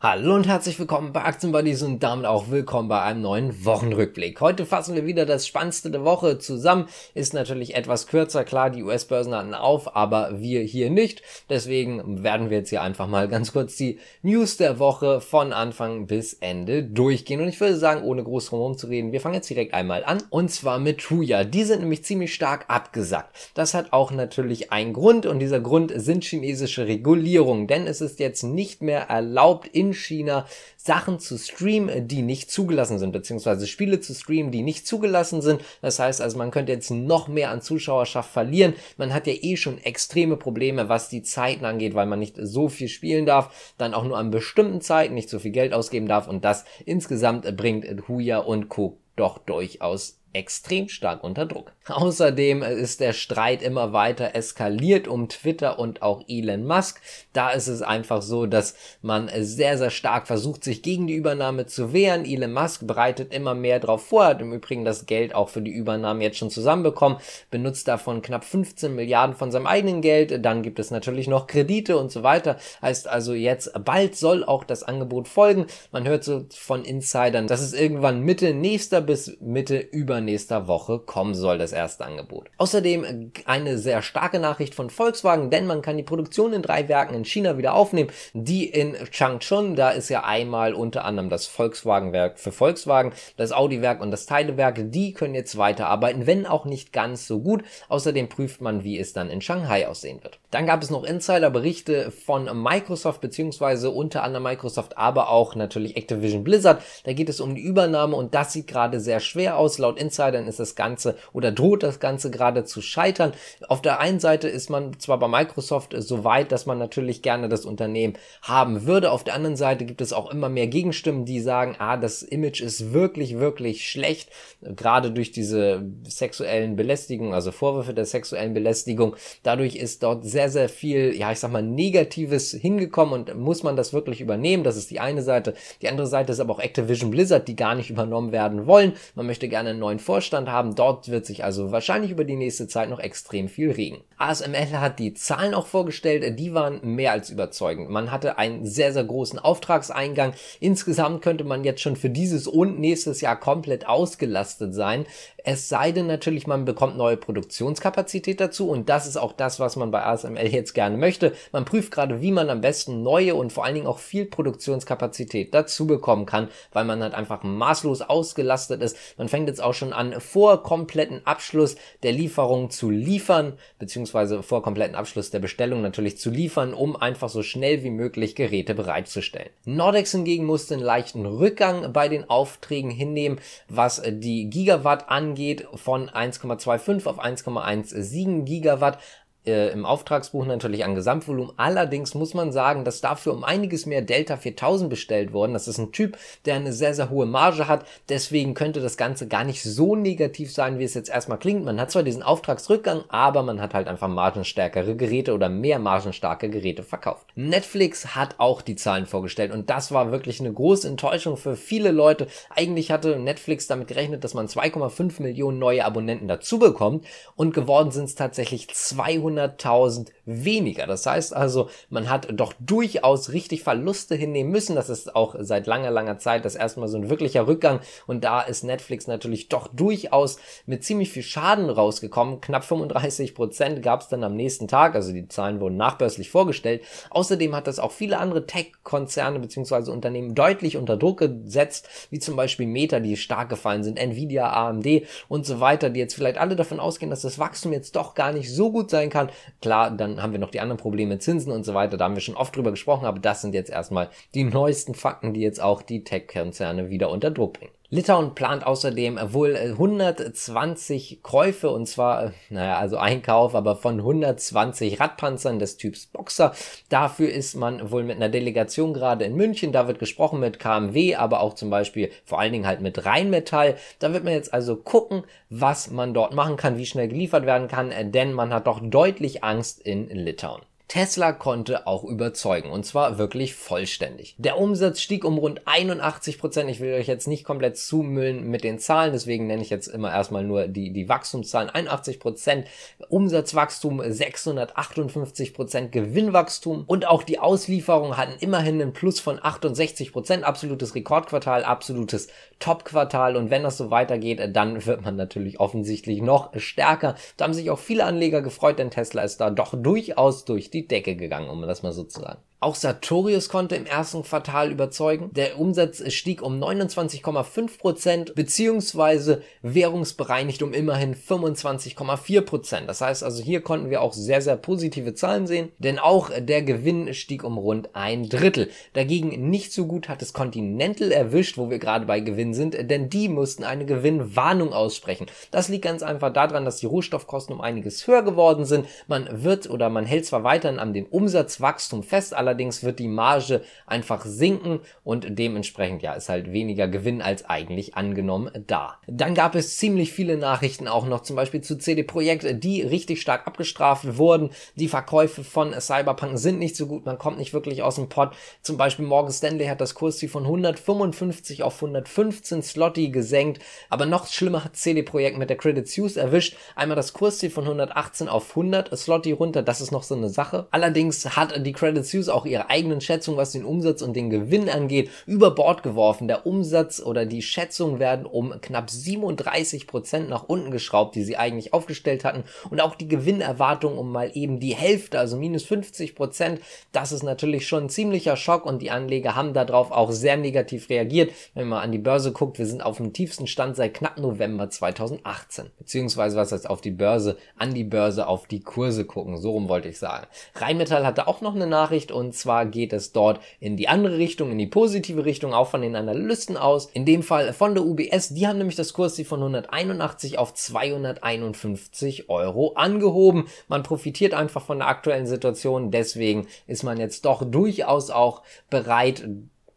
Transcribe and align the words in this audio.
Hallo 0.00 0.36
und 0.36 0.46
herzlich 0.46 0.78
willkommen 0.78 1.12
bei 1.12 1.24
Aktienbuddies 1.24 1.82
und 1.82 2.04
damit 2.04 2.24
auch 2.24 2.50
willkommen 2.50 2.88
bei 2.88 3.02
einem 3.02 3.20
neuen 3.20 3.64
Wochenrückblick. 3.64 4.40
Heute 4.40 4.64
fassen 4.64 4.94
wir 4.94 5.06
wieder 5.06 5.26
das 5.26 5.44
Spannendste 5.44 5.90
der 5.90 6.04
Woche 6.04 6.38
zusammen. 6.38 6.86
Ist 7.14 7.34
natürlich 7.34 7.74
etwas 7.74 8.06
kürzer, 8.06 8.44
klar, 8.44 8.70
die 8.70 8.84
US-Börsen 8.84 9.34
hatten 9.34 9.54
auf, 9.54 9.96
aber 9.96 10.40
wir 10.40 10.60
hier 10.60 10.88
nicht. 10.90 11.22
Deswegen 11.50 12.22
werden 12.22 12.48
wir 12.48 12.58
jetzt 12.58 12.70
hier 12.70 12.82
einfach 12.82 13.08
mal 13.08 13.26
ganz 13.26 13.52
kurz 13.52 13.74
die 13.74 13.98
News 14.22 14.56
der 14.56 14.78
Woche 14.78 15.20
von 15.20 15.52
Anfang 15.52 16.06
bis 16.06 16.32
Ende 16.34 16.84
durchgehen. 16.84 17.40
Und 17.40 17.48
ich 17.48 17.58
würde 17.58 17.76
sagen, 17.76 18.04
ohne 18.04 18.22
groß 18.22 18.50
drum 18.50 18.78
zu 18.78 18.86
reden, 18.86 19.10
wir 19.10 19.20
fangen 19.20 19.34
jetzt 19.34 19.50
direkt 19.50 19.74
einmal 19.74 20.04
an. 20.04 20.22
Und 20.30 20.52
zwar 20.52 20.78
mit 20.78 20.98
Tuya. 20.98 21.42
Die 21.42 21.64
sind 21.64 21.80
nämlich 21.80 22.04
ziemlich 22.04 22.32
stark 22.32 22.66
abgesackt. 22.68 23.34
Das 23.54 23.74
hat 23.74 23.92
auch 23.92 24.12
natürlich 24.12 24.70
einen 24.70 24.92
Grund 24.92 25.26
und 25.26 25.40
dieser 25.40 25.58
Grund 25.58 25.92
sind 25.96 26.22
chinesische 26.22 26.86
Regulierungen, 26.86 27.66
denn 27.66 27.88
es 27.88 28.00
ist 28.00 28.20
jetzt 28.20 28.44
nicht 28.44 28.80
mehr 28.80 29.08
erlaubt, 29.08 29.66
in 29.66 29.87
in 29.88 29.94
China 29.94 30.46
Sachen 30.76 31.18
zu 31.18 31.38
streamen, 31.38 32.08
die 32.08 32.22
nicht 32.22 32.50
zugelassen 32.50 32.98
sind, 32.98 33.12
beziehungsweise 33.12 33.66
Spiele 33.66 34.00
zu 34.00 34.14
streamen, 34.14 34.52
die 34.52 34.62
nicht 34.62 34.86
zugelassen 34.86 35.42
sind. 35.42 35.62
Das 35.82 35.98
heißt 35.98 36.20
also, 36.20 36.38
man 36.38 36.50
könnte 36.50 36.72
jetzt 36.72 36.90
noch 36.90 37.28
mehr 37.28 37.50
an 37.50 37.62
Zuschauerschaft 37.62 38.30
verlieren. 38.30 38.74
Man 38.96 39.12
hat 39.12 39.26
ja 39.26 39.34
eh 39.34 39.56
schon 39.56 39.78
extreme 39.78 40.36
Probleme, 40.36 40.88
was 40.88 41.08
die 41.08 41.22
Zeiten 41.22 41.64
angeht, 41.64 41.94
weil 41.94 42.06
man 42.06 42.18
nicht 42.18 42.36
so 42.40 42.68
viel 42.68 42.88
spielen 42.88 43.26
darf, 43.26 43.74
dann 43.78 43.94
auch 43.94 44.04
nur 44.04 44.18
an 44.18 44.30
bestimmten 44.30 44.80
Zeiten 44.80 45.14
nicht 45.14 45.28
so 45.28 45.38
viel 45.38 45.52
Geld 45.52 45.72
ausgeben 45.72 46.08
darf 46.08 46.28
und 46.28 46.44
das 46.44 46.64
insgesamt 46.84 47.56
bringt 47.56 47.86
Huya 48.08 48.38
und 48.38 48.68
Co. 48.68 48.98
doch 49.16 49.38
durchaus 49.38 50.17
extrem 50.32 50.88
stark 50.88 51.24
unter 51.24 51.46
Druck. 51.46 51.72
Außerdem 51.86 52.62
ist 52.62 53.00
der 53.00 53.12
Streit 53.12 53.62
immer 53.62 53.92
weiter 53.92 54.34
eskaliert 54.34 55.08
um 55.08 55.28
Twitter 55.28 55.78
und 55.78 56.02
auch 56.02 56.22
Elon 56.28 56.66
Musk. 56.66 57.00
Da 57.32 57.50
ist 57.50 57.68
es 57.68 57.82
einfach 57.82 58.22
so, 58.22 58.46
dass 58.46 58.74
man 59.02 59.30
sehr, 59.38 59.78
sehr 59.78 59.90
stark 59.90 60.26
versucht, 60.26 60.64
sich 60.64 60.82
gegen 60.82 61.06
die 61.06 61.14
Übernahme 61.14 61.66
zu 61.66 61.92
wehren. 61.92 62.24
Elon 62.24 62.52
Musk 62.52 62.86
bereitet 62.86 63.32
immer 63.32 63.54
mehr 63.54 63.80
darauf 63.80 64.06
vor, 64.06 64.26
hat 64.26 64.42
im 64.42 64.52
Übrigen 64.52 64.84
das 64.84 65.06
Geld 65.06 65.34
auch 65.34 65.48
für 65.48 65.62
die 65.62 65.72
Übernahme 65.72 66.22
jetzt 66.22 66.38
schon 66.38 66.50
zusammenbekommen, 66.50 67.18
benutzt 67.50 67.88
davon 67.88 68.22
knapp 68.22 68.44
15 68.44 68.94
Milliarden 68.94 69.34
von 69.34 69.50
seinem 69.50 69.66
eigenen 69.66 70.02
Geld. 70.02 70.44
Dann 70.44 70.62
gibt 70.62 70.78
es 70.78 70.90
natürlich 70.90 71.28
noch 71.28 71.46
Kredite 71.46 71.96
und 71.96 72.12
so 72.12 72.22
weiter. 72.22 72.58
Heißt 72.82 73.08
also 73.08 73.32
jetzt 73.32 73.72
bald 73.84 74.16
soll 74.16 74.44
auch 74.44 74.64
das 74.64 74.82
Angebot 74.82 75.28
folgen. 75.28 75.66
Man 75.92 76.06
hört 76.06 76.24
so 76.24 76.46
von 76.50 76.84
Insidern, 76.84 77.46
dass 77.46 77.60
es 77.60 77.72
irgendwann 77.72 78.20
Mitte 78.20 78.54
nächster 78.54 79.00
bis 79.00 79.36
Mitte 79.40 79.76
übernächster 80.18 80.66
Woche 80.66 80.98
kommen 80.98 81.34
soll, 81.34 81.58
das 81.58 81.72
erste 81.72 82.04
Angebot. 82.04 82.50
Außerdem 82.56 83.32
eine 83.44 83.78
sehr 83.78 84.02
starke 84.02 84.40
Nachricht 84.40 84.74
von 84.74 84.90
Volkswagen, 84.90 85.50
denn 85.50 85.66
man 85.66 85.80
kann 85.80 85.96
die 85.96 86.02
Produktion 86.02 86.52
in 86.52 86.62
drei 86.62 86.88
Werken 86.88 87.14
in 87.14 87.24
China 87.24 87.56
wieder 87.56 87.74
aufnehmen. 87.74 88.10
Die 88.32 88.66
in 88.68 88.94
Changchun, 89.10 89.76
da 89.76 89.90
ist 89.90 90.08
ja 90.08 90.24
einmal 90.24 90.74
unter 90.74 91.04
anderem 91.04 91.30
das 91.30 91.46
Volkswagenwerk 91.46 92.38
für 92.38 92.52
Volkswagen, 92.52 93.12
das 93.36 93.52
Audi-Werk 93.52 94.00
und 94.00 94.10
das 94.10 94.26
Teilewerk, 94.26 94.90
die 94.90 95.12
können 95.12 95.34
jetzt 95.34 95.56
weiterarbeiten, 95.56 96.26
wenn 96.26 96.46
auch 96.46 96.64
nicht 96.64 96.92
ganz 96.92 97.26
so 97.26 97.40
gut. 97.40 97.62
Außerdem 97.88 98.28
prüft 98.28 98.60
man, 98.60 98.82
wie 98.82 98.98
es 98.98 99.12
dann 99.12 99.30
in 99.30 99.40
Shanghai 99.40 99.86
aussehen 99.86 100.22
wird. 100.22 100.40
Dann 100.50 100.66
gab 100.66 100.82
es 100.82 100.90
noch 100.90 101.04
Insiderberichte 101.04 102.10
von 102.10 102.48
Microsoft 102.62 103.20
beziehungsweise 103.20 103.90
unter 103.90 104.22
anderem 104.22 104.44
Microsoft, 104.44 104.96
aber 104.96 105.30
auch 105.30 105.54
natürlich 105.54 105.96
Activision 105.96 106.42
Blizzard. 106.42 106.82
Da 107.04 107.12
geht 107.12 107.28
es 107.28 107.40
um 107.40 107.54
die 107.54 107.60
Übernahme 107.60 108.16
und 108.16 108.34
das 108.34 108.52
sieht 108.52 108.66
gerade 108.66 108.98
sehr 108.98 109.20
schwer 109.20 109.58
aus. 109.58 109.78
Laut 109.78 109.98
Insidern 110.08 110.46
ist 110.46 110.58
das 110.58 110.74
Ganze 110.74 111.16
oder 111.32 111.52
droht 111.52 111.82
das 111.82 112.00
Ganze 112.00 112.30
gerade 112.30 112.64
zu 112.64 112.80
scheitern. 112.80 113.32
Auf 113.68 113.82
der 113.82 114.00
einen 114.00 114.20
Seite 114.20 114.48
ist 114.48 114.70
man 114.70 114.98
zwar 114.98 115.18
bei 115.18 115.28
Microsoft 115.28 115.94
so 115.98 116.24
weit, 116.24 116.50
dass 116.50 116.66
man 116.66 116.78
natürlich 116.78 117.22
gerne 117.22 117.48
das 117.48 117.64
Unternehmen 117.64 118.14
haben 118.42 118.86
würde. 118.86 119.12
Auf 119.12 119.24
der 119.24 119.34
anderen 119.34 119.56
Seite 119.56 119.84
gibt 119.84 120.00
es 120.00 120.12
auch 120.12 120.30
immer 120.30 120.48
mehr 120.48 120.66
Gegenstimmen, 120.66 121.24
die 121.24 121.40
sagen, 121.40 121.76
ah, 121.78 121.96
das 121.96 122.22
Image 122.22 122.60
ist 122.60 122.92
wirklich, 122.92 123.38
wirklich 123.38 123.88
schlecht. 123.88 124.30
Gerade 124.62 125.10
durch 125.10 125.30
diese 125.30 125.82
sexuellen 126.04 126.76
Belästigungen, 126.76 127.34
also 127.34 127.52
Vorwürfe 127.52 127.94
der 127.94 128.06
sexuellen 128.06 128.54
Belästigung. 128.54 129.14
Dadurch 129.42 129.76
ist 129.76 130.02
dort 130.02 130.24
sehr, 130.24 130.48
sehr 130.50 130.68
viel, 130.68 131.14
ja, 131.14 131.30
ich 131.32 131.38
sag 131.38 131.52
mal, 131.52 131.62
Negatives 131.62 132.52
hingekommen 132.52 133.14
und 133.14 133.38
muss 133.38 133.62
man 133.62 133.76
das 133.76 133.92
wirklich 133.92 134.20
übernehmen? 134.20 134.64
Das 134.64 134.76
ist 134.76 134.90
die 134.90 135.00
eine 135.00 135.22
Seite. 135.22 135.54
Die 135.82 135.88
andere 135.88 136.06
Seite 136.06 136.32
ist 136.32 136.40
aber 136.40 136.54
auch 136.54 136.60
Activision 136.60 137.10
Blizzard, 137.10 137.46
die 137.46 137.56
gar 137.56 137.74
nicht 137.74 137.90
übernommen 137.90 138.32
werden 138.32 138.66
wollen. 138.66 138.94
Man 139.14 139.26
möchte 139.26 139.48
gerne 139.48 139.70
einen 139.70 139.78
neuen 139.78 139.97
Vorstand 139.98 140.48
haben. 140.48 140.74
Dort 140.74 141.08
wird 141.08 141.26
sich 141.26 141.44
also 141.44 141.72
wahrscheinlich 141.72 142.10
über 142.10 142.24
die 142.24 142.36
nächste 142.36 142.68
Zeit 142.68 142.90
noch 142.90 143.00
extrem 143.00 143.48
viel 143.48 143.70
regen. 143.70 144.02
ASML 144.18 144.80
hat 144.80 144.98
die 144.98 145.14
Zahlen 145.14 145.54
auch 145.54 145.66
vorgestellt, 145.66 146.38
die 146.38 146.52
waren 146.52 146.80
mehr 146.82 147.12
als 147.12 147.30
überzeugend. 147.30 147.88
Man 147.90 148.10
hatte 148.10 148.36
einen 148.36 148.66
sehr, 148.66 148.92
sehr 148.92 149.04
großen 149.04 149.38
Auftragseingang. 149.38 150.32
Insgesamt 150.60 151.22
könnte 151.22 151.44
man 151.44 151.64
jetzt 151.64 151.80
schon 151.80 151.96
für 151.96 152.10
dieses 152.10 152.46
und 152.48 152.80
nächstes 152.80 153.20
Jahr 153.20 153.38
komplett 153.38 153.86
ausgelastet 153.86 154.74
sein. 154.74 155.06
Es 155.44 155.68
sei 155.68 155.92
denn 155.92 156.06
natürlich, 156.08 156.46
man 156.46 156.64
bekommt 156.64 156.96
neue 156.96 157.16
Produktionskapazität 157.16 158.40
dazu 158.40 158.68
und 158.68 158.88
das 158.88 159.06
ist 159.06 159.16
auch 159.16 159.32
das, 159.32 159.60
was 159.60 159.76
man 159.76 159.90
bei 159.90 160.04
ASML 160.04 160.48
jetzt 160.48 160.74
gerne 160.74 160.98
möchte. 160.98 161.32
Man 161.52 161.64
prüft 161.64 161.90
gerade, 161.90 162.20
wie 162.20 162.32
man 162.32 162.50
am 162.50 162.60
besten 162.60 163.02
neue 163.02 163.34
und 163.34 163.52
vor 163.52 163.64
allen 163.64 163.76
Dingen 163.76 163.86
auch 163.86 163.98
viel 163.98 164.26
Produktionskapazität 164.26 165.54
dazu 165.54 165.86
bekommen 165.86 166.26
kann, 166.26 166.48
weil 166.72 166.84
man 166.84 167.02
halt 167.02 167.14
einfach 167.14 167.44
maßlos 167.44 168.02
ausgelastet 168.02 168.82
ist. 168.82 168.96
Man 169.16 169.28
fängt 169.28 169.48
jetzt 169.48 169.62
auch 169.62 169.74
schon 169.74 169.87
an, 169.92 170.20
vor 170.20 170.62
kompletten 170.62 171.24
Abschluss 171.24 171.76
der 172.02 172.12
Lieferung 172.12 172.70
zu 172.70 172.90
liefern, 172.90 173.58
beziehungsweise 173.78 174.42
vor 174.42 174.62
kompletten 174.62 174.96
Abschluss 174.96 175.30
der 175.30 175.38
Bestellung 175.38 175.82
natürlich 175.82 176.18
zu 176.18 176.30
liefern, 176.30 176.74
um 176.74 176.96
einfach 176.96 177.28
so 177.28 177.42
schnell 177.42 177.84
wie 177.84 177.90
möglich 177.90 178.34
Geräte 178.34 178.74
bereitzustellen. 178.74 179.50
Nordex 179.64 180.12
hingegen 180.12 180.46
musste 180.46 180.74
einen 180.74 180.82
leichten 180.82 181.26
Rückgang 181.26 181.92
bei 181.92 182.08
den 182.08 182.28
Aufträgen 182.28 182.90
hinnehmen, 182.90 183.38
was 183.68 184.02
die 184.04 184.50
Gigawatt 184.50 185.08
an 185.08 185.28
angeht, 185.28 185.66
von 185.74 186.08
1,25 186.08 187.06
auf 187.06 187.22
1,17 187.22 188.44
Gigawatt 188.44 188.98
äh, 189.48 189.70
im 189.70 189.86
Auftragsbuch 189.86 190.46
natürlich 190.46 190.84
an 190.84 190.94
Gesamtvolumen. 190.94 191.52
Allerdings 191.56 192.14
muss 192.14 192.34
man 192.34 192.52
sagen, 192.52 192.84
dass 192.84 193.00
dafür 193.00 193.32
um 193.32 193.44
einiges 193.44 193.86
mehr 193.86 194.02
Delta 194.02 194.36
4000 194.36 194.90
bestellt 194.90 195.32
worden. 195.32 195.54
Das 195.54 195.68
ist 195.68 195.78
ein 195.78 195.92
Typ, 195.92 196.16
der 196.44 196.56
eine 196.56 196.72
sehr, 196.72 196.94
sehr 196.94 197.10
hohe 197.10 197.26
Marge 197.26 197.68
hat. 197.68 197.86
Deswegen 198.08 198.54
könnte 198.54 198.80
das 198.80 198.96
Ganze 198.96 199.28
gar 199.28 199.44
nicht 199.44 199.62
so 199.62 199.96
negativ 199.96 200.52
sein, 200.52 200.78
wie 200.78 200.84
es 200.84 200.94
jetzt 200.94 201.10
erstmal 201.10 201.38
klingt. 201.38 201.64
Man 201.64 201.80
hat 201.80 201.90
zwar 201.90 202.02
diesen 202.02 202.22
Auftragsrückgang, 202.22 203.04
aber 203.08 203.42
man 203.42 203.60
hat 203.60 203.74
halt 203.74 203.88
einfach 203.88 204.08
margenstärkere 204.08 204.96
Geräte 204.96 205.34
oder 205.34 205.48
mehr 205.48 205.78
margenstarke 205.78 206.50
Geräte 206.50 206.82
verkauft. 206.82 207.26
Netflix 207.34 208.14
hat 208.14 208.34
auch 208.38 208.62
die 208.62 208.76
Zahlen 208.76 209.06
vorgestellt 209.06 209.52
und 209.52 209.70
das 209.70 209.92
war 209.92 210.12
wirklich 210.12 210.40
eine 210.40 210.52
große 210.52 210.88
Enttäuschung 210.88 211.36
für 211.36 211.56
viele 211.56 211.90
Leute. 211.90 212.26
Eigentlich 212.54 212.90
hatte 212.90 213.18
Netflix 213.18 213.66
damit 213.66 213.88
gerechnet, 213.88 214.24
dass 214.24 214.34
man 214.34 214.46
2,5 214.46 215.22
Millionen 215.22 215.58
neue 215.58 215.84
Abonnenten 215.84 216.28
dazu 216.28 216.58
bekommt 216.58 217.06
und 217.36 217.54
geworden 217.54 217.90
sind 217.90 218.04
es 218.04 218.14
tatsächlich 218.14 218.68
200 218.68 219.37
100.000 219.38 220.10
weniger. 220.28 220.86
Das 220.86 221.06
heißt 221.06 221.34
also, 221.34 221.68
man 221.90 222.08
hat 222.08 222.28
doch 222.32 222.52
durchaus 222.60 223.32
richtig 223.32 223.62
Verluste 223.62 224.14
hinnehmen 224.14 224.52
müssen. 224.52 224.76
Das 224.76 224.88
ist 224.88 225.16
auch 225.16 225.34
seit 225.38 225.66
langer, 225.66 225.90
langer 225.90 226.18
Zeit 226.18 226.44
das 226.44 226.54
erste 226.54 226.80
Mal 226.80 226.88
so 226.88 226.98
ein 226.98 227.10
wirklicher 227.10 227.46
Rückgang. 227.46 227.80
Und 228.06 228.24
da 228.24 228.40
ist 228.42 228.64
Netflix 228.64 229.06
natürlich 229.06 229.48
doch 229.48 229.68
durchaus 229.68 230.38
mit 230.66 230.84
ziemlich 230.84 231.10
viel 231.10 231.22
Schaden 231.22 231.70
rausgekommen. 231.70 232.40
Knapp 232.40 232.64
35 232.64 233.34
Prozent 233.34 233.82
gab 233.82 234.02
es 234.02 234.08
dann 234.08 234.24
am 234.24 234.36
nächsten 234.36 234.68
Tag. 234.68 234.94
Also 234.94 235.12
die 235.12 235.28
Zahlen 235.28 235.60
wurden 235.60 235.76
nachbörslich 235.76 236.30
vorgestellt. 236.30 236.82
Außerdem 237.10 237.54
hat 237.54 237.66
das 237.66 237.78
auch 237.78 237.92
viele 237.92 238.18
andere 238.18 238.46
Tech-Konzerne 238.46 239.38
bzw. 239.40 239.90
Unternehmen 239.90 240.34
deutlich 240.34 240.76
unter 240.76 240.96
Druck 240.96 241.18
gesetzt, 241.18 241.88
wie 242.10 242.18
zum 242.18 242.36
Beispiel 242.36 242.66
Meta, 242.66 243.00
die 243.00 243.16
stark 243.16 243.48
gefallen 243.48 243.82
sind, 243.82 243.98
Nvidia, 243.98 244.52
AMD 244.52 245.02
und 245.28 245.46
so 245.46 245.60
weiter, 245.60 245.90
die 245.90 246.00
jetzt 246.00 246.14
vielleicht 246.14 246.38
alle 246.38 246.54
davon 246.54 246.80
ausgehen, 246.80 247.10
dass 247.10 247.22
das 247.22 247.38
Wachstum 247.38 247.72
jetzt 247.72 247.96
doch 247.96 248.14
gar 248.14 248.32
nicht 248.32 248.52
so 248.52 248.70
gut 248.70 248.90
sein 248.90 249.10
kann, 249.10 249.30
Klar, 249.60 249.90
dann 249.90 250.17
haben 250.22 250.32
wir 250.32 250.40
noch 250.40 250.50
die 250.50 250.60
anderen 250.60 250.78
Probleme, 250.78 251.18
Zinsen 251.18 251.52
und 251.52 251.64
so 251.64 251.74
weiter, 251.74 251.96
da 251.96 252.04
haben 252.04 252.14
wir 252.14 252.20
schon 252.20 252.36
oft 252.36 252.54
drüber 252.54 252.70
gesprochen, 252.70 253.06
aber 253.06 253.18
das 253.18 253.42
sind 253.42 253.54
jetzt 253.54 253.70
erstmal 253.70 254.10
die 254.34 254.44
neuesten 254.44 254.94
Fakten, 254.94 255.34
die 255.34 255.40
jetzt 255.40 255.60
auch 255.60 255.82
die 255.82 256.04
Tech-Konzerne 256.04 256.90
wieder 256.90 257.10
unter 257.10 257.30
Druck 257.30 257.54
bringen. 257.54 257.77
Litauen 257.90 258.34
plant 258.34 258.66
außerdem 258.66 259.18
wohl 259.32 259.56
120 259.56 261.22
Käufe 261.22 261.70
und 261.70 261.86
zwar, 261.86 262.32
naja, 262.50 262.76
also 262.76 262.98
Einkauf, 262.98 263.54
aber 263.54 263.76
von 263.76 263.98
120 264.00 265.00
Radpanzern 265.00 265.58
des 265.58 265.78
Typs 265.78 266.04
Boxer. 266.04 266.52
Dafür 266.90 267.30
ist 267.30 267.54
man 267.54 267.90
wohl 267.90 268.04
mit 268.04 268.16
einer 268.16 268.28
Delegation 268.28 268.92
gerade 268.92 269.24
in 269.24 269.36
München. 269.36 269.72
Da 269.72 269.88
wird 269.88 270.00
gesprochen 270.00 270.38
mit 270.38 270.58
KMW, 270.58 271.14
aber 271.14 271.40
auch 271.40 271.54
zum 271.54 271.70
Beispiel 271.70 272.10
vor 272.26 272.38
allen 272.38 272.52
Dingen 272.52 272.66
halt 272.66 272.82
mit 272.82 273.06
Rheinmetall. 273.06 273.76
Da 274.00 274.12
wird 274.12 274.22
man 274.22 274.34
jetzt 274.34 274.52
also 274.52 274.76
gucken, 274.76 275.22
was 275.48 275.90
man 275.90 276.12
dort 276.12 276.34
machen 276.34 276.58
kann, 276.58 276.76
wie 276.76 276.84
schnell 276.84 277.08
geliefert 277.08 277.46
werden 277.46 277.68
kann, 277.68 277.90
denn 278.12 278.34
man 278.34 278.52
hat 278.52 278.66
doch 278.66 278.80
deutlich 278.82 279.44
Angst 279.44 279.80
in 279.80 280.08
Litauen. 280.10 280.60
Tesla 280.88 281.32
konnte 281.32 281.86
auch 281.86 282.02
überzeugen 282.02 282.70
und 282.70 282.86
zwar 282.86 283.18
wirklich 283.18 283.54
vollständig. 283.54 284.34
Der 284.38 284.58
Umsatz 284.58 285.02
stieg 285.02 285.22
um 285.22 285.36
rund 285.36 285.60
81 285.66 286.38
Prozent. 286.38 286.70
Ich 286.70 286.80
will 286.80 286.94
euch 286.94 287.06
jetzt 287.06 287.28
nicht 287.28 287.44
komplett 287.44 287.76
zumüllen 287.76 288.48
mit 288.48 288.64
den 288.64 288.78
Zahlen, 288.78 289.12
deswegen 289.12 289.46
nenne 289.46 289.60
ich 289.60 289.68
jetzt 289.68 289.88
immer 289.88 290.10
erstmal 290.10 290.44
nur 290.44 290.66
die, 290.66 290.90
die 290.94 291.06
Wachstumszahlen. 291.10 291.68
81 291.68 292.18
Prozent 292.18 292.66
Umsatzwachstum, 293.10 294.02
658 294.02 295.52
Prozent 295.52 295.92
Gewinnwachstum 295.92 296.84
und 296.86 297.06
auch 297.06 297.22
die 297.22 297.38
Auslieferungen 297.38 298.16
hatten 298.16 298.38
immerhin 298.40 298.80
einen 298.80 298.94
Plus 298.94 299.20
von 299.20 299.38
68 299.42 300.10
Prozent. 300.10 300.44
Absolutes 300.44 300.94
Rekordquartal, 300.94 301.64
absolutes 301.64 302.28
Topquartal 302.60 303.36
und 303.36 303.50
wenn 303.50 303.62
das 303.62 303.76
so 303.76 303.90
weitergeht, 303.90 304.40
dann 304.56 304.86
wird 304.86 305.04
man 305.04 305.16
natürlich 305.16 305.60
offensichtlich 305.60 306.22
noch 306.22 306.58
stärker. 306.58 307.14
Da 307.36 307.44
haben 307.44 307.52
sich 307.52 307.70
auch 307.70 307.78
viele 307.78 308.06
Anleger 308.06 308.40
gefreut, 308.40 308.78
denn 308.78 308.90
Tesla 308.90 309.20
ist 309.20 309.36
da 309.42 309.50
doch 309.50 309.74
durchaus 309.76 310.46
durch 310.46 310.70
die 310.70 310.77
Decke 310.86 311.16
gegangen, 311.16 311.48
um 311.48 311.62
das 311.62 311.82
mal 311.82 311.92
so 311.92 312.04
zu 312.04 312.20
sagen. 312.20 312.40
Auch 312.60 312.74
Sartorius 312.74 313.48
konnte 313.48 313.76
im 313.76 313.86
ersten 313.86 314.24
Quartal 314.24 314.72
überzeugen. 314.72 315.30
Der 315.32 315.60
Umsatz 315.60 316.02
stieg 316.12 316.42
um 316.42 316.60
29,5 316.60 317.78
Prozent, 317.78 318.34
beziehungsweise 318.34 319.42
währungsbereinigt 319.62 320.64
um 320.64 320.72
immerhin 320.72 321.14
25,4 321.14 322.40
Prozent. 322.40 322.88
Das 322.88 323.00
heißt 323.00 323.22
also, 323.22 323.44
hier 323.44 323.60
konnten 323.60 323.90
wir 323.90 324.02
auch 324.02 324.12
sehr, 324.12 324.42
sehr 324.42 324.56
positive 324.56 325.14
Zahlen 325.14 325.46
sehen, 325.46 325.68
denn 325.78 326.00
auch 326.00 326.30
der 326.36 326.62
Gewinn 326.62 327.14
stieg 327.14 327.44
um 327.44 327.58
rund 327.58 327.94
ein 327.94 328.28
Drittel. 328.28 328.70
Dagegen 328.92 329.50
nicht 329.50 329.72
so 329.72 329.86
gut 329.86 330.08
hat 330.08 330.20
es 330.20 330.32
Continental 330.32 331.12
erwischt, 331.12 331.58
wo 331.58 331.70
wir 331.70 331.78
gerade 331.78 332.06
bei 332.06 332.18
Gewinn 332.18 332.54
sind, 332.54 332.74
denn 332.90 333.08
die 333.08 333.28
mussten 333.28 333.62
eine 333.62 333.86
Gewinnwarnung 333.86 334.72
aussprechen. 334.72 335.26
Das 335.52 335.68
liegt 335.68 335.84
ganz 335.84 336.02
einfach 336.02 336.32
daran, 336.32 336.64
dass 336.64 336.78
die 336.78 336.86
Rohstoffkosten 336.86 337.54
um 337.54 337.60
einiges 337.60 338.04
höher 338.08 338.22
geworden 338.22 338.64
sind. 338.64 338.88
Man 339.06 339.44
wird 339.44 339.70
oder 339.70 339.90
man 339.90 340.06
hält 340.06 340.26
zwar 340.26 340.42
weiterhin 340.68 340.78
an 340.78 340.92
dem 340.92 341.06
Umsatzwachstum 341.06 342.02
fest, 342.02 342.34
allerdings 342.34 342.82
wird 342.82 342.98
die 342.98 343.08
Marge 343.08 343.62
einfach 343.86 344.24
sinken 344.24 344.80
und 345.04 345.38
dementsprechend 345.38 346.02
ja 346.02 346.12
ist 346.12 346.28
halt 346.28 346.52
weniger 346.52 346.88
Gewinn 346.88 347.22
als 347.22 347.44
eigentlich 347.48 347.96
angenommen 347.96 348.50
da. 348.66 348.98
Dann 349.06 349.34
gab 349.34 349.54
es 349.54 349.78
ziemlich 349.78 350.12
viele 350.12 350.36
Nachrichten 350.36 350.88
auch 350.88 351.06
noch 351.06 351.22
zum 351.22 351.36
Beispiel 351.36 351.60
zu 351.60 351.78
CD 351.78 352.02
Projekt, 352.02 352.64
die 352.64 352.82
richtig 352.82 353.20
stark 353.20 353.46
abgestraft 353.46 354.18
wurden. 354.18 354.50
Die 354.76 354.88
Verkäufe 354.88 355.44
von 355.44 355.72
Cyberpunk 355.78 356.38
sind 356.38 356.58
nicht 356.58 356.76
so 356.76 356.86
gut, 356.86 357.06
man 357.06 357.18
kommt 357.18 357.38
nicht 357.38 357.52
wirklich 357.52 357.82
aus 357.82 357.96
dem 357.96 358.08
Pott. 358.08 358.34
Zum 358.62 358.76
Beispiel 358.76 359.06
Morgan 359.06 359.32
Stanley 359.32 359.66
hat 359.66 359.80
das 359.80 359.94
Kursziel 359.94 360.28
von 360.28 360.44
155 360.44 361.62
auf 361.62 361.74
115 361.76 362.62
Slotty 362.62 363.10
gesenkt, 363.10 363.62
aber 363.88 364.06
noch 364.06 364.26
schlimmer 364.26 364.64
hat 364.64 364.76
CD 364.76 365.02
Projekt 365.02 365.38
mit 365.38 365.50
der 365.50 365.56
Credit 365.56 365.88
Suisse 365.88 366.20
erwischt. 366.20 366.56
Einmal 366.76 366.96
das 366.96 367.12
Kursziel 367.12 367.50
von 367.50 367.64
118 367.64 368.28
auf 368.28 368.50
100 368.50 368.96
Slotty 368.96 369.32
runter, 369.32 369.62
das 369.62 369.80
ist 369.80 369.90
noch 369.90 370.02
so 370.02 370.14
eine 370.14 370.28
Sache. 370.28 370.57
Allerdings 370.70 371.36
hat 371.36 371.66
die 371.66 371.72
Credit 371.72 372.06
Suisse 372.06 372.32
auch 372.32 372.38
auch 372.38 372.46
ihre 372.46 372.70
eigenen 372.70 373.00
Schätzungen, 373.00 373.36
was 373.36 373.50
den 373.50 373.64
Umsatz 373.64 374.00
und 374.00 374.14
den 374.14 374.30
Gewinn 374.30 374.68
angeht, 374.68 375.10
über 375.26 375.50
Bord 375.50 375.82
geworfen. 375.82 376.28
Der 376.28 376.46
Umsatz 376.46 377.00
oder 377.00 377.26
die 377.26 377.42
Schätzungen 377.42 377.98
werden 377.98 378.26
um 378.26 378.54
knapp 378.60 378.90
37 378.90 379.88
Prozent 379.88 380.28
nach 380.28 380.44
unten 380.44 380.70
geschraubt, 380.70 381.16
die 381.16 381.24
sie 381.24 381.36
eigentlich 381.36 381.74
aufgestellt 381.74 382.24
hatten. 382.24 382.44
Und 382.70 382.80
auch 382.80 382.94
die 382.94 383.08
Gewinnerwartung 383.08 383.98
um 383.98 384.12
mal 384.12 384.30
eben 384.34 384.60
die 384.60 384.76
Hälfte, 384.76 385.18
also 385.18 385.36
minus 385.36 385.64
50 385.64 386.14
Prozent. 386.14 386.60
Das 386.92 387.10
ist 387.10 387.24
natürlich 387.24 387.66
schon 387.66 387.84
ein 387.84 387.90
ziemlicher 387.90 388.36
Schock 388.36 388.64
und 388.64 388.82
die 388.82 388.92
Anleger 388.92 389.34
haben 389.34 389.52
darauf 389.52 389.90
auch 389.90 390.12
sehr 390.12 390.36
negativ 390.36 390.88
reagiert. 390.90 391.32
Wenn 391.54 391.66
man 391.66 391.82
an 391.82 391.90
die 391.90 391.98
Börse 391.98 392.30
guckt, 392.30 392.60
wir 392.60 392.66
sind 392.66 392.84
auf 392.84 392.98
dem 392.98 393.12
tiefsten 393.12 393.48
Stand 393.48 393.74
seit 393.74 393.94
knapp 393.94 394.18
November 394.18 394.70
2018. 394.70 395.70
Beziehungsweise 395.76 396.36
was 396.36 396.52
heißt 396.52 396.70
auf 396.70 396.82
die 396.82 396.92
Börse, 396.92 397.36
an 397.56 397.74
die 397.74 397.82
Börse 397.82 398.28
auf 398.28 398.46
die 398.46 398.60
Kurse 398.60 399.04
gucken. 399.04 399.38
So 399.38 399.50
rum 399.50 399.68
wollte 399.68 399.88
ich 399.88 399.98
sagen. 399.98 400.28
Rheinmetall 400.54 401.06
hatte 401.06 401.28
auch 401.28 401.40
noch 401.40 401.54
eine 401.54 401.66
Nachricht 401.66 402.12
und 402.12 402.34
zwar 402.34 402.66
geht 402.66 402.92
es 402.92 403.12
dort 403.12 403.40
in 403.60 403.76
die 403.76 403.88
andere 403.88 404.18
Richtung, 404.18 404.50
in 404.50 404.58
die 404.58 404.66
positive 404.66 405.24
Richtung, 405.24 405.54
auch 405.54 405.68
von 405.68 405.82
den 405.82 405.96
Analysten 405.96 406.56
aus. 406.56 406.86
In 406.92 407.04
dem 407.04 407.22
Fall 407.22 407.52
von 407.52 407.74
der 407.74 407.84
UBS, 407.84 408.30
die 408.30 408.46
haben 408.46 408.58
nämlich 408.58 408.76
das 408.76 408.92
Kursziel 408.92 409.24
von 409.24 409.40
181 409.40 410.38
auf 410.38 410.54
251 410.54 412.28
Euro 412.28 412.72
angehoben. 412.74 413.46
Man 413.68 413.82
profitiert 413.82 414.34
einfach 414.34 414.64
von 414.64 414.78
der 414.78 414.88
aktuellen 414.88 415.26
Situation, 415.26 415.90
deswegen 415.90 416.46
ist 416.66 416.82
man 416.82 416.98
jetzt 416.98 417.24
doch 417.24 417.44
durchaus 417.44 418.10
auch 418.10 418.42
bereit, 418.70 419.28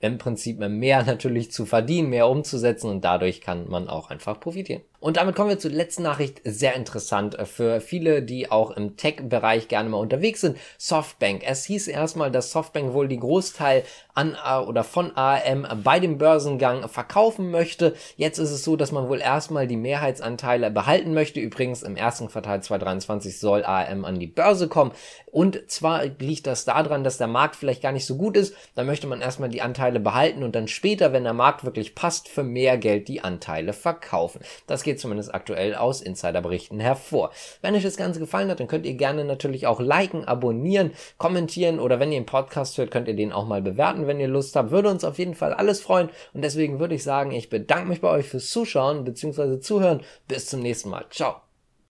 im 0.02 0.18
Prinzip 0.18 0.60
mehr 0.60 1.04
natürlich 1.06 1.52
zu 1.52 1.66
verdienen, 1.66 2.10
mehr 2.10 2.28
umzusetzen 2.28 2.90
und 2.90 3.06
dadurch 3.06 3.42
kann 3.42 3.70
man 3.70 3.88
auch 3.88 4.10
einfach 4.10 4.40
profitieren. 4.40 4.82
Und 5.02 5.18
damit 5.18 5.36
kommen 5.36 5.50
wir 5.50 5.58
zur 5.58 5.72
letzten 5.72 6.04
Nachricht. 6.04 6.42
Sehr 6.44 6.76
interessant 6.76 7.38
äh, 7.38 7.46
für 7.46 7.82
viele, 7.82 8.22
die 8.22 8.52
auch 8.52 8.70
im 8.70 8.98
Tech-Bereich 8.98 9.68
gerne 9.68 9.90
mal 9.90 9.98
unterwegs 9.98 10.42
sind. 10.42 10.58
Softbank. 10.78 11.42
Es 11.44 11.66
hieß 11.66 11.88
erstmal, 11.88 12.32
dass 12.32 12.52
Softbank 12.52 12.94
wohl 12.94 13.08
die 13.08 13.20
Großteil 13.20 13.84
an 14.14 14.38
oder 14.68 14.84
von 14.84 15.16
AM 15.16 15.66
bei 15.84 16.00
dem 16.00 16.18
Börsengang 16.18 16.88
verkaufen 16.88 17.50
möchte. 17.50 17.96
Jetzt 18.16 18.38
ist 18.38 18.52
es 18.52 18.64
so, 18.64 18.76
dass 18.76 18.92
man 18.92 19.10
wohl 19.10 19.22
erstmal 19.22 19.68
die 19.68 19.78
Mehrheitsanteile 19.78 20.70
behalten 20.70 21.14
möchte. 21.14 21.40
Übrigens 21.40 21.82
im 21.82 21.96
ersten 21.96 22.28
Quartal 22.28 22.62
2023 22.62 23.40
soll 23.40 23.66
AM 23.66 24.06
an 24.06 24.20
die 24.20 24.28
Börse 24.28 24.68
kommen. 24.68 24.92
Und 25.32 25.72
zwar 25.72 26.06
liegt 26.20 26.46
das 26.46 26.66
daran, 26.66 27.04
dass 27.04 27.18
der 27.18 27.28
Markt 27.28 27.56
vielleicht 27.56 27.82
gar 27.82 27.94
nicht 27.94 28.06
so 28.06 28.18
gut 28.18 28.38
ist. 28.38 28.54
Da 28.76 28.84
möchte 28.84 29.08
man 29.08 29.22
erstmal 29.22 29.50
die 29.50 29.62
Anteile 29.62 30.00
behalten 30.00 30.44
und 30.44 30.56
dann 30.56 30.68
später, 30.68 31.12
wenn 31.14 31.24
der 31.24 31.34
Markt 31.34 31.64
wirklich 31.64 31.96
passt, 31.96 32.28
für 32.28 32.44
mehr 32.44 32.78
Geld 32.78 33.08
die 33.08 33.22
Anteile 33.22 33.74
verkaufen. 33.74 34.42
Das 34.68 34.84
geht 34.84 34.91
geht 34.92 35.00
zumindest 35.00 35.34
aktuell 35.34 35.74
aus 35.74 36.02
Insiderberichten 36.02 36.80
hervor. 36.80 37.32
Wenn 37.62 37.76
euch 37.76 37.84
das 37.84 37.96
Ganze 37.96 38.20
gefallen 38.20 38.50
hat, 38.50 38.60
dann 38.60 38.68
könnt 38.68 38.86
ihr 38.86 38.96
gerne 38.96 39.24
natürlich 39.24 39.66
auch 39.66 39.80
liken, 39.80 40.26
abonnieren, 40.26 40.92
kommentieren 41.18 41.80
oder 41.80 42.00
wenn 42.00 42.12
ihr 42.12 42.18
einen 42.18 42.26
Podcast 42.26 42.78
hört, 42.78 42.92
könnt 42.92 43.08
ihr 43.08 43.16
den 43.16 43.32
auch 43.32 43.48
mal 43.48 43.62
bewerten, 43.62 44.06
wenn 44.08 44.20
ihr 44.20 44.28
Lust 44.28 44.56
habt. 44.56 44.72
Würde 44.72 44.90
uns 44.90 45.06
auf 45.06 45.18
jeden 45.18 45.36
Fall 45.36 45.54
alles 45.54 45.80
freuen 45.80 46.10
und 46.34 46.44
deswegen 46.44 46.80
würde 46.80 46.96
ich 46.96 47.04
sagen, 47.04 47.32
ich 47.32 47.50
bedanke 47.50 47.88
mich 47.88 48.02
bei 48.02 48.10
euch 48.10 48.28
fürs 48.28 48.50
Zuschauen 48.50 49.06
bzw. 49.06 49.60
Zuhören. 49.60 50.02
Bis 50.28 50.48
zum 50.48 50.60
nächsten 50.62 50.90
Mal. 50.90 51.06
Ciao. 51.10 51.51